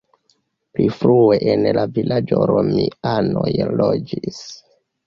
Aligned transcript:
Pli 0.77 0.87
frue 1.01 1.37
en 1.53 1.67
la 1.79 1.83
vilaĝo 1.99 2.41
romianoj 2.55 3.49
loĝis. 3.85 4.43